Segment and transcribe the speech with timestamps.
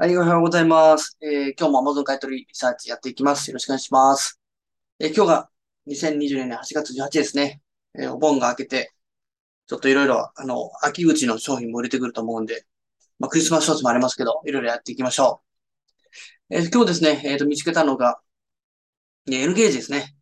[0.00, 1.16] はい、おはようございます。
[1.20, 3.48] えー今日も Amazon 買い取りリサーチやっていきます。
[3.50, 4.40] よろしくお願いします。
[5.00, 5.50] えー今日が
[5.86, 7.62] 2020年8月18日ですね。
[7.94, 8.92] えーお盆が明けて、
[9.68, 12.66] ちょっといろいろ、あの、秋口の商品も売れてくると思うんで、
[13.20, 15.42] まあ、クリスマスショーツもありますけど、いろいろやっていきましょ
[16.50, 16.54] う。
[16.56, 18.20] えー今日ですね、えっと、見つけたのが、
[19.28, 20.16] えー N ゲージですね。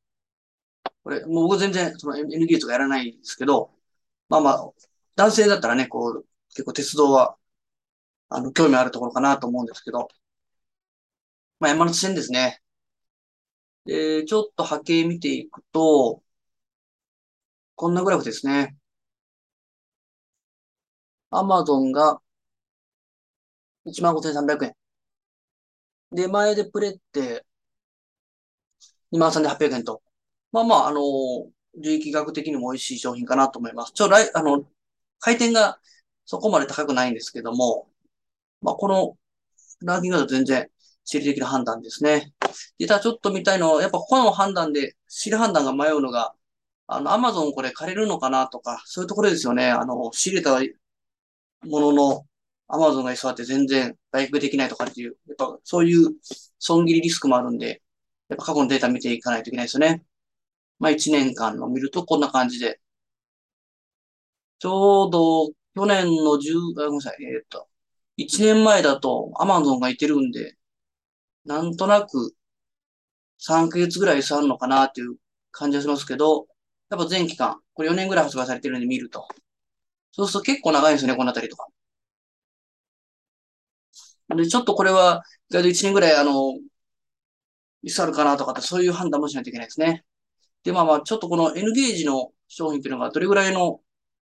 [1.02, 3.70] これ、もう僕全然、その N ゲージとかやらないですけど、
[4.29, 4.72] まあまあ、
[5.16, 7.36] 男性だったらね、こう、結構鉄道は、
[8.29, 10.09] あの、興味あるところかなと思うんですけど、
[11.60, 12.60] まあ、山手線ですね。
[13.84, 16.23] で、ちょっと波形見ていくと、
[17.74, 18.77] こんなグラフですね。
[21.30, 22.20] アマゾンが
[23.86, 24.77] 15,300円。
[26.12, 27.45] で、前でプレって
[29.12, 30.02] 23,800円と。
[30.52, 31.00] まあまあ、あの、
[31.78, 33.92] 利益額的にも美味しい商品かなと思います。
[33.92, 34.64] ちょ、来、あの、
[35.20, 35.80] 回転が
[36.24, 37.88] そこまで高くないんですけども、
[38.66, 39.16] まあ、この
[39.80, 40.69] ランキングだと全然
[41.05, 42.33] 地理的な判断ですね。
[42.78, 46.34] で、ただちょっと見たいのは、やっぱこの判断で、地理判断が迷うのが、
[46.89, 49.70] あの、アマゾンこれ借りるのかなとか、そういうところですよね。
[49.70, 50.58] あの、仕入れた
[51.64, 52.27] ものの、
[52.69, 56.17] アマゾンが居座って全然売却できないとかっていう、やっぱそういう
[56.58, 57.83] 損切りリスクもあるんで、
[58.28, 60.05] やっぱ過去のデータ見ていかないといけないですよね。
[60.80, 62.80] まあ1年間の見るとこんな感じで。
[64.58, 67.69] ちょうど去年の10、あごめんなさい、えーっと、
[68.17, 70.56] 1年前だとアマゾンがいてるんで、
[71.45, 72.34] なんとなく
[73.39, 75.17] 3ヶ月ぐらい差あるのかなっていう
[75.53, 76.48] 感じがしますけど、
[76.91, 79.28] やっぱ全期間、これ4年ぐらい発売されてるんで見ると。
[80.12, 81.69] そうすると結構長いんですよね、このあたりとか。
[84.36, 86.55] で、ちょっとこれは、意外と1年ぐらい、あの、
[87.83, 90.05] いつあるかなとかって、そういう判断もしないといけないですね。
[90.64, 93.80] で、まあまあ、ちょっとこの N ゲージの商品っていうのがどれぐらいの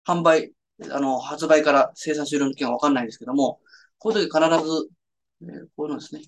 [0.06, 0.54] 販売、
[0.90, 3.60] あの、発売から生産終了の期間わかんないんですけども、
[4.02, 4.88] こういう時必ず、
[5.42, 6.22] えーこういうのですね。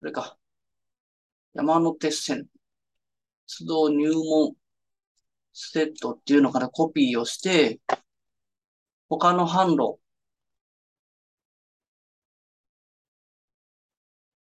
[0.00, 0.38] これか。
[1.52, 2.46] 山手線、
[3.46, 4.54] 出動入門
[5.52, 7.78] セットっていうのからコピーをして、
[9.10, 10.00] 他の販路、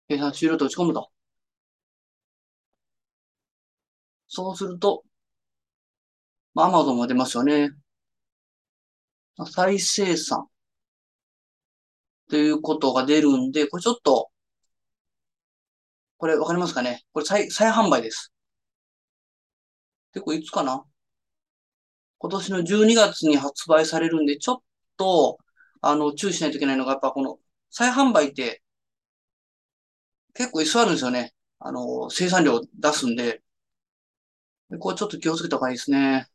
[0.08, 1.10] 計算終了と打ち込むと。
[4.28, 5.04] そうすると、
[6.54, 7.70] アマゾンが出ますよね。
[9.52, 10.48] 再生産
[12.30, 14.30] ということが出るんで、これちょっと、
[16.18, 17.02] これわかりますかね？
[17.12, 18.32] これ再、再販売です。
[20.12, 20.84] で、これいつかな？
[22.18, 24.58] 今年の12月に発売されるんで、ちょっ
[24.96, 25.38] と、
[25.80, 27.38] あの、注意しないといけないのが、やっぱこの、
[27.70, 28.62] 再販売って
[30.34, 31.32] 結構居座るんですよね。
[31.60, 33.42] あの、生産量出すんで、
[34.70, 36.26] でこれちょっと気をつけた方がいいですね。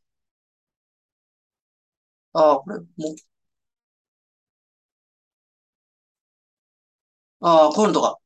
[2.34, 3.16] ああ、これ、もう、
[7.40, 8.20] ああ、こういうのとか、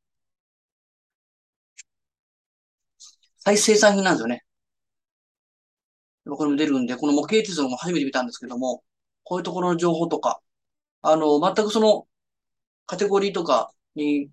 [3.39, 4.45] 再生産品なんですよね。
[6.29, 8.83] これも出るんで、この模型地図も初めて見たんですけども、
[9.23, 10.41] こういうところの情報とか、
[11.03, 12.07] あの、全くその
[12.87, 14.31] カテゴリーとかに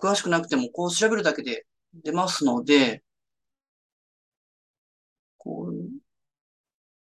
[0.00, 3.04] 詳しくなくても、こう調べるだけで出ますので、
[5.38, 5.90] こういう、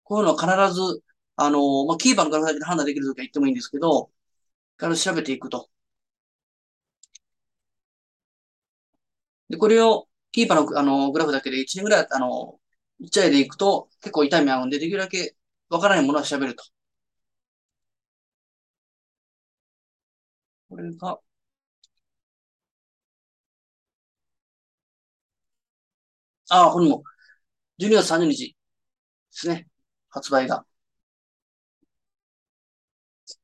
[0.04, 1.02] こういうのは必ず、
[1.36, 4.10] あの、まあ、キーパーのグラフだけで判断できるときは言ってもいいんですけど、
[4.78, 5.68] から調べていくと。
[9.48, 12.60] で、これをキーパーの、あの、グラフだけで1年ぐらい、あの、
[13.00, 15.36] 1台でいくと結構痛み合うんで、できるだけ
[15.70, 16.64] わからないものは調べると。
[20.68, 21.20] これが、
[26.50, 27.02] ああ、これも、
[27.78, 28.56] 12月30日で
[29.30, 29.68] すね。
[30.10, 30.66] 発売が。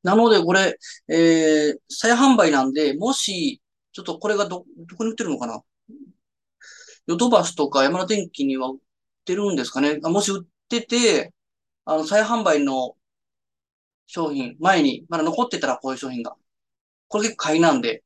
[0.03, 0.77] なので、これ、
[1.09, 5.61] えー、再販売なんで、もし、ちょっとこれがど、どこに売ってるのかな？
[7.07, 8.79] ヨドバシとか山田電機には売っ
[9.25, 9.99] てるんですかね？
[10.03, 11.33] あもし売ってて、
[11.85, 12.95] あの、再販売の
[14.07, 16.35] 商品、前に、まだ残ってたらこういう商品が。
[17.07, 18.03] これ結構買いなんで、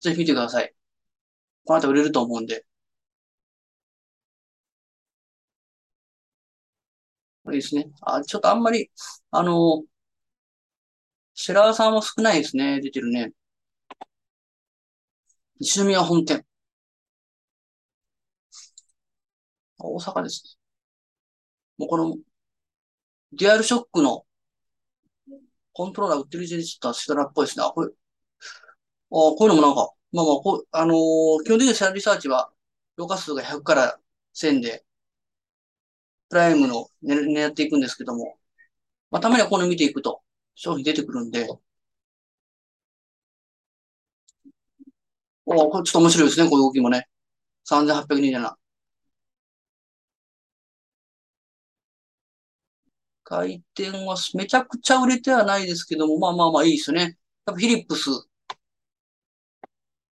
[0.00, 0.74] ぜひ見てください。
[1.64, 2.64] この後売れると思うんで。
[7.44, 7.90] これですね。
[8.02, 8.90] あ、ちょっとあんまり、
[9.30, 9.86] あの、セ
[11.52, 12.80] ラーさんは少ないですね。
[12.80, 13.32] 出てるね。
[15.60, 16.44] 西宮本店。
[19.78, 20.62] 大阪ですね。
[21.78, 22.16] もうこの、
[23.32, 24.24] デュアルショックの
[25.74, 27.64] コントローラー売ってる時点でちょっとシドラっぽいですね。
[27.64, 27.92] あ、これ、あ、
[29.10, 32.52] こういうのもなんか、まあまあ、こう、あのー基本的にシェアリサーチは、
[32.98, 33.98] 評価数が100から
[34.32, 34.84] 1000で、
[36.30, 38.36] プライムの狙っていくんですけども、
[39.10, 40.21] まあ、たまにはこの見ていくと、
[40.54, 41.48] 商品出てくるんで、
[45.46, 47.08] おこれちょっと面白いですね、こういう動きもね。
[47.64, 48.56] 3827。
[53.24, 57.00] 回転はめちゃくちゃ売れてはないですけども、まあまあまあいいですね。
[57.02, 57.12] やっ
[57.46, 58.10] ぱフィリップス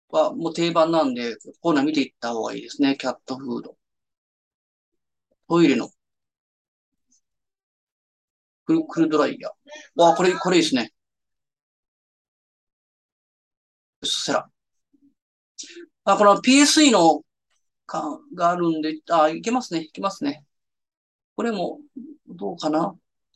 [0.09, 2.97] はもう定番なんで、コーナー見ていった方がいいですね。
[2.97, 3.77] キャットフード。
[5.47, 5.89] トイレの
[8.65, 9.51] クル、クルドライヤー。
[9.95, 10.91] わあ、これ、これいいですね。
[14.03, 14.49] セラ。
[16.05, 17.23] あ、この PSE の
[17.85, 19.81] 感があるんで、あ、いけますね。
[19.81, 20.45] いけますね。
[21.35, 21.79] これも、
[22.27, 22.95] どうかな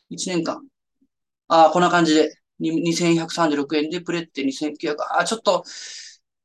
[0.10, 0.68] ?1 年間。
[1.48, 2.36] あ、こんな感じで。
[2.60, 4.98] 2136円で、プレって2900。
[5.20, 5.64] あ、ちょっと、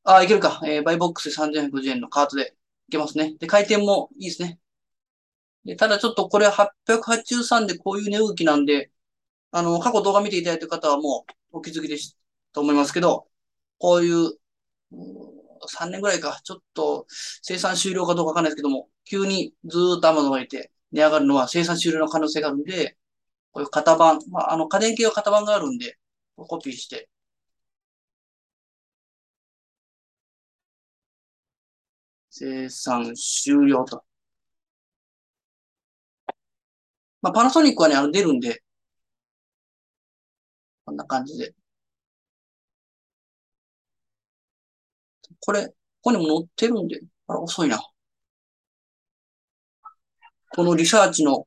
[0.04, 0.60] あ、いけるか。
[0.64, 2.54] えー、バイボックス3150円のカートで
[2.88, 3.34] いけますね。
[3.38, 4.60] で、回転もいいですね。
[5.64, 8.92] で、ただちょっとこれ883でこういう値動きなんで、
[9.52, 12.16] あの、過去動画見ていただいている方はもうお気づきでし
[12.52, 13.28] と思いますけど、
[13.78, 14.32] こういう、
[15.68, 17.06] 3年ぐらいか、ちょっと
[17.42, 22.96] 生産終了かどうかわかんないですけども、急にずーっと雨のがいて値上がるのは生産終了の可能性があるんで、
[23.52, 25.98] こういう型番、まあ、あの、家電系は型番があるんで、
[26.36, 27.08] コピーして、
[32.28, 34.04] 生産終了と。
[37.24, 38.62] まあ、パナソニックはね、あの、出るんで、
[40.86, 41.54] こんな感じで。
[45.40, 47.80] これ、ここにも載ってるんで、あら、遅いな。
[50.50, 51.46] このリサーチの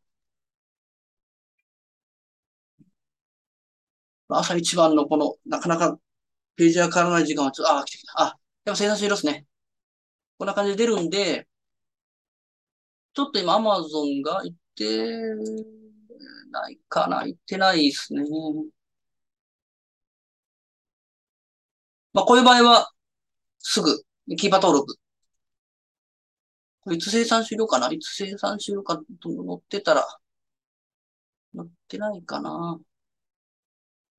[4.29, 5.99] 朝一番のこの、なかなか
[6.55, 8.21] ページが変わらない時間はちょっと、あ、来てきた。
[8.21, 8.35] あ、やっ
[8.65, 9.45] ぱ生産終了ですね。
[10.39, 11.47] こんな感じで出るんで、
[13.13, 14.41] ちょっと今 Amazon が
[14.77, 15.35] て
[16.51, 18.23] ないかな行ってないですね。
[22.13, 22.91] まあ、こういう場合は、
[23.59, 24.03] すぐ、
[24.37, 24.95] キーパー登録。
[26.81, 27.91] こいつ生産終了かな？
[27.91, 30.07] いつ生産終了かと載ってたら、
[31.55, 32.79] 載ってないかな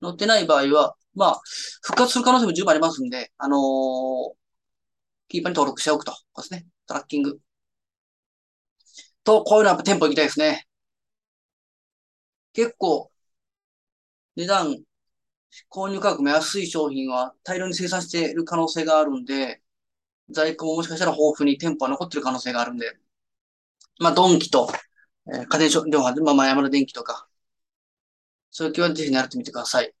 [0.01, 1.41] 載ってない場合は、まあ、
[1.81, 3.59] 復活する可能性も十分ありますんで、あのー、
[5.27, 6.13] キーパーに登録しておくと。
[6.37, 6.65] ですね。
[6.85, 7.39] トラッキング。
[9.23, 10.65] と、こういうのはやっぱ店舗行きたいですね。
[12.53, 13.11] 結構、
[14.35, 14.75] 値段、
[15.69, 19.61] 購入価格も安い商品は大量に生産している可能性があるんで、
[20.31, 22.97] 在庫ももしかしたら豊富に店舗は残ってる可能性があるんで、
[23.99, 24.69] まあ、ドンキと、
[25.33, 27.27] えー、家電量販、まあ、山田電機とか、
[28.51, 29.91] そういう気はぜひ狙ってみてください。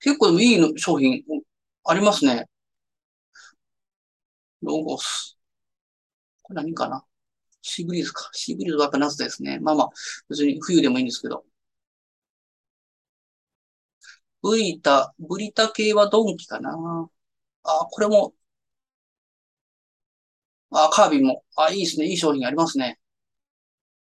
[0.00, 1.22] 結構いいの商品
[1.84, 2.46] ありますね。
[4.62, 5.35] ロゴス。
[6.46, 7.04] これ何かな？
[7.62, 8.30] シーブリーズか。
[8.32, 9.58] シーブリーズはやっぱ夏ですね。
[9.58, 9.88] まあまあ、
[10.28, 11.44] 別に冬でもいいんですけど。
[14.42, 16.70] ブリタ、ブリタ系はドンキかな。
[17.64, 18.32] あ、これも、
[20.70, 22.06] あ、カービィも、あ、いいですね。
[22.06, 23.00] いい商品ありますね。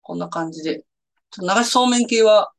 [0.01, 0.83] こんな感じで。
[1.31, 2.51] ちょっと流しそうめん系は、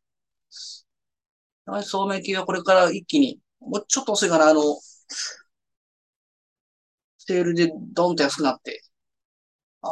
[1.66, 4.48] 流しそうめん系はこれから一気に、もうちょっと遅いかな。
[4.48, 4.62] あの、
[7.18, 8.82] セールでドンと安くなって。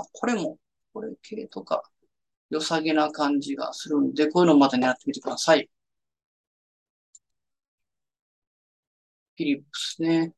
[0.00, 0.59] あ、これも、
[0.93, 1.83] これ系とか、
[2.50, 5.71] 良さげな感じがするんで、こういうのをまた狙ってみてください。
[9.37, 10.32] フィリップスね。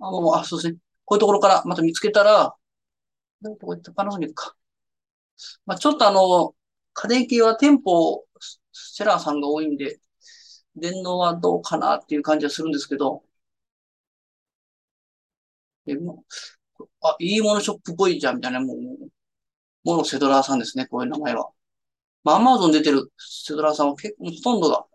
[0.00, 0.78] あ、もう、あ、そうですね。
[1.04, 2.54] こういうところからまた見つけたら、
[3.42, 4.56] どういうとこ行ったパナソニックか。
[5.66, 6.54] まあ、ちょっとあの、
[6.94, 8.24] 家電系は店舗、
[8.72, 10.00] セラーさんが多いんで、
[10.76, 13.24] 電脳はどうかなっていう感じはするんですけど、
[15.86, 16.24] え、も
[17.02, 18.76] あ、いいものショップっぽいじゃん、みたいな、もう、
[19.84, 21.50] ものセドラーさんですね、こういう名前は。
[22.24, 24.86] まあ、アマゾン出てるセドラーさんは結構、ほとんどが、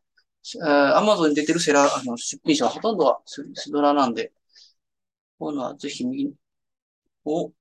[0.55, 4.33] えー、アマゾンに出てるセラー、あの、出品者はほとんどがセドラーなんで、
[5.39, 6.33] こういうのはぜひ見、
[7.25, 7.51] お、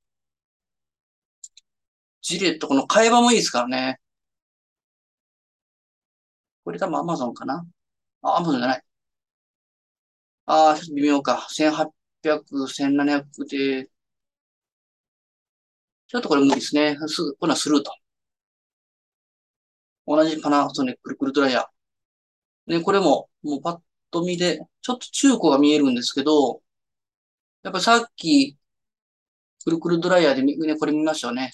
[2.20, 3.98] ジレット、この会話もいいですからね。
[6.64, 7.66] これ多分アマゾンかな？
[8.22, 8.82] あ、アマゾンじゃない。
[10.46, 11.46] ああ、微妙か。
[11.50, 13.90] 1800、1700で、
[16.08, 16.96] ちょっとこれ無理ですね。
[17.06, 17.92] すぐ、こんなスルーと。
[20.06, 22.72] 同じパナソニックくるくるドライヤー。
[22.78, 26.62] ね、これも、もうパッと見で、ちょっと中古が見えるんですけど、
[27.62, 28.56] やっぱさっき、
[29.64, 31.52] くるくるドライヤーでね、これ見ましたよね。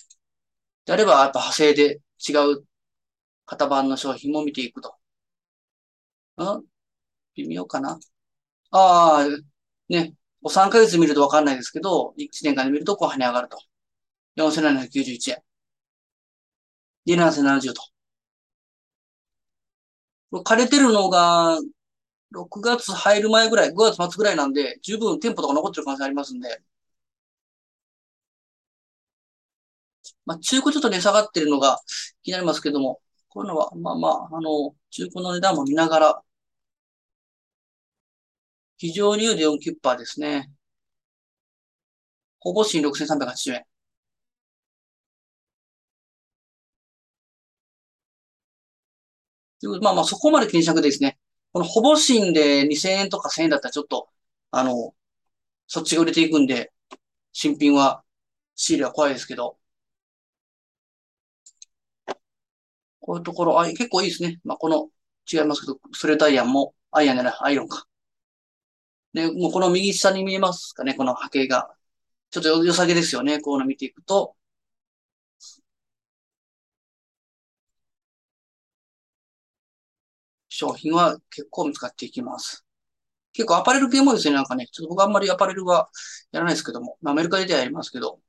[0.87, 2.64] であれば、やっぱ派生で違う
[3.47, 4.97] 型番の商品も見ていくと。
[6.42, 6.64] ん
[7.37, 7.99] 微妙かな
[8.73, 9.28] ああ、
[9.90, 10.14] ね。
[10.50, 13.59] 3ヶ月見るとわかんないですけど、1年間で見るとこう跳ね上がると。
[14.36, 15.42] 4791円。
[17.04, 17.82] で、7 0 7 0と。
[20.32, 21.58] 枯れてるのが、
[22.32, 26.62] 6月入る前ぐらい、5月末ぐらいなんで、十分店舗とか残ってる可能性ありますんで、
[30.26, 31.78] まあ、中古ちょっと値下がってるのが
[32.22, 36.22] 気になりますけども、こういうのは、まあまあ、あの、中古の値段も見ながら、
[38.76, 40.50] 非常に有で4キュッパーですね。
[42.40, 43.71] ほぼ新6380円。
[49.81, 51.19] まあまあ、そこまで気にしなくてですね。
[51.52, 54.09] このほぼ新で2000円とか1000円だったらちょっと、
[54.50, 54.95] あの、
[55.69, 56.73] そっちが売れていくんで、
[57.33, 58.04] 新品は、
[58.57, 59.59] 仕入れは怖いですけど、
[63.00, 64.40] こういうところ、あ、結構いいですね。
[64.45, 64.88] まあ、この、
[65.31, 67.87] 違いますけど、スレッドアイアンも、アイアンじゃない、アイロンか。
[69.12, 71.75] で、もうこの右下に見えますかね、この波形が。
[72.31, 73.40] ちょっと良さげですよね。
[73.40, 74.37] こういうの見ていくと。
[80.56, 82.64] 商品は結構見つかっていきます。
[83.32, 85.90] 結構アパレル系もですね、なんかね、ちょっと僕あんまりアパレルは
[86.32, 88.21] やらないですけども、まあ、アメリカでやりますけど、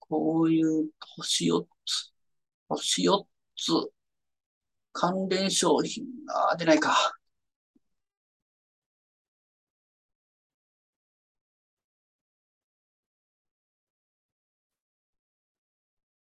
[0.00, 2.12] こういう星4つ、
[2.68, 3.92] 星4つ、
[4.92, 6.06] 関連商品、
[6.52, 6.96] あ、出ないか。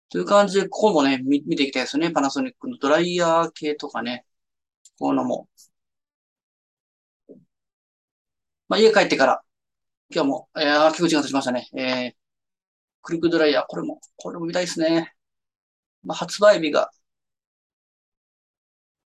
[0.09, 2.11] という感じで、ここもね、見ていきたいですね。
[2.11, 4.25] パナソニックのドライヤー系とかね。
[4.99, 5.49] こういうのも。
[8.67, 9.43] まあ、家帰ってから、
[10.13, 11.69] 今日も、えー、結構時間経ちましたね。
[11.77, 12.17] えー、
[13.01, 15.13] クリックドライヤー、これも、これも見たいですね。
[16.03, 16.91] まあ、発売日が、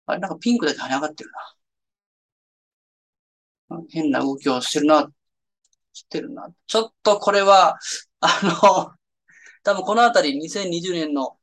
[0.06, 1.30] あれ、なんかピンクだけ跳ね上がってる
[3.68, 3.78] な。
[3.90, 5.10] 変な動きをしてるな、
[5.92, 6.48] してるな。
[6.66, 7.78] ちょっとこれは、
[8.20, 8.99] あの、
[9.62, 11.38] 多分このあたり2020年の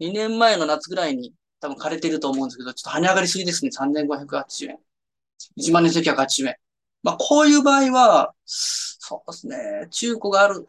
[0.00, 3.70] 2年前の夏ぐらいに多分枯れてると思うんですけど、ちょっと跳ね上がりすぎですね。
[3.70, 4.78] 3580円。
[5.56, 6.56] 1万2980円。
[7.02, 9.88] まあ、こういう場合は、そうですね。
[9.90, 10.66] 中古がある。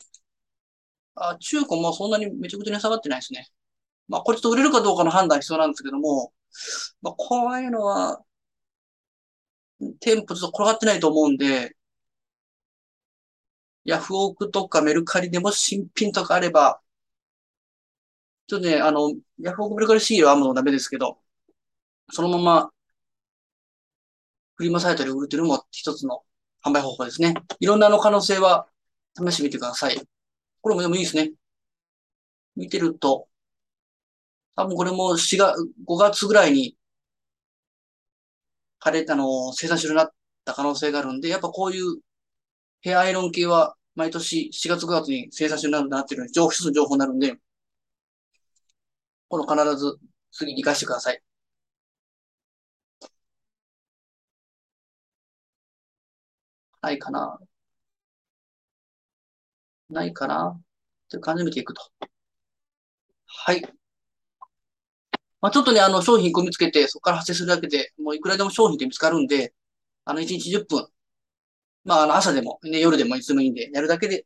[1.16, 3.48] あ、中古もそんなにめちゃくちゃ値下がってないですね。
[4.08, 6.34] まあ、これちょっと売れるかどうかの判断必要なんですけども、
[7.02, 8.24] まあ、こういうのは、
[10.00, 11.76] 店舗ちょっと転がってないと思うんで、
[13.90, 16.80] ヤフオクとかメルカリでも新品とかあれば、
[18.48, 21.20] ちょっとね、あの、ヤフオクメルカリシールはもうダメですけど、
[22.12, 22.72] そのまま、
[24.56, 26.24] フリマサイトで売るというのも一つの
[26.64, 27.34] 販売方法ですね。
[27.60, 28.68] いろんなの可能性は
[29.18, 30.00] 試してみてください。
[30.62, 31.32] これもでもいいですね。
[32.56, 33.28] 見てると、
[34.56, 36.78] 多分これも4月、5月ぐらいに、
[38.80, 40.14] 枯れたの生産終了になっ
[40.46, 42.02] た可能性があるんで、やっぱこういう
[42.82, 47.38] ヘアアイロン系は毎年4月5月に生産終了になっているので、情報、一つの情報になるんで、
[49.28, 49.98] この必ず
[50.32, 51.22] 次に活かしてください。
[56.82, 57.40] ないかな
[59.90, 60.60] ないかな
[61.10, 61.82] という感じで見ていくと。
[63.26, 63.62] はい。
[65.42, 69.54] まあ、ちょっとね、あの、商品1個見つけて、そこから発生するだけで、もういくらでも商品って見つかるんで、
[70.06, 70.88] あの、1日10分。
[71.84, 74.26] まあ、あの、朝でも、ね、夜でもいつでもいいんで、やるだけで、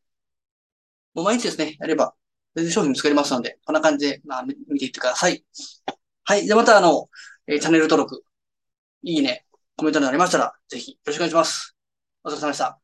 [1.14, 2.16] もう毎日ですね、やれば、
[2.56, 5.46] 全然商品見つかりますので、こんな感じで、まあ、見ていってください。
[6.24, 6.46] はい。
[6.46, 7.10] じゃあまた、あの、
[7.48, 8.24] えー、チャンネル登録、
[9.04, 9.46] いいね、
[9.78, 11.76] コメントになりましたら、ぜひよろしくお願いします。
[12.24, 12.83] お疲れ様でした。